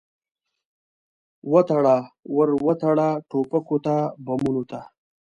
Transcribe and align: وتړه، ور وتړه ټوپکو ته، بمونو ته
وتړه، 1.51 1.97
ور 2.35 2.49
وتړه 2.65 3.09
ټوپکو 3.29 3.77
ته، 3.85 3.95
بمونو 4.25 4.63
ته 4.71 4.79